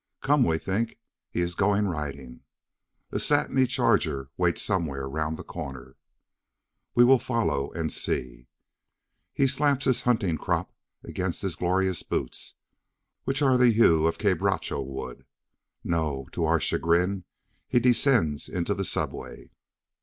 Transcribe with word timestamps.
Come, 0.21 0.43
we 0.43 0.57
think, 0.57 0.97
he 1.29 1.41
is 1.41 1.53
going 1.53 1.85
riding. 1.85 2.39
A 3.11 3.19
satiny 3.19 3.67
charger 3.67 4.31
waits 4.35 4.63
somewhere 4.63 5.07
round 5.07 5.37
the 5.37 5.43
corner. 5.43 5.95
We 6.95 7.03
will 7.03 7.19
follow 7.19 7.71
and 7.73 7.93
see. 7.93 8.47
He 9.31 9.45
slaps 9.45 9.85
his 9.85 10.01
hunting 10.01 10.39
crop 10.39 10.73
against 11.03 11.43
his 11.43 11.55
glorious 11.55 12.01
boots, 12.01 12.55
which 13.25 13.43
are 13.43 13.57
the 13.59 13.71
hue 13.73 14.07
of 14.07 14.17
quebracho 14.17 14.81
wood. 14.83 15.23
No; 15.83 16.25
to 16.31 16.45
our 16.45 16.59
chagrin, 16.59 17.23
he 17.67 17.79
descends 17.79 18.49
into 18.49 18.73
the 18.73 18.83
subway. 18.83 19.51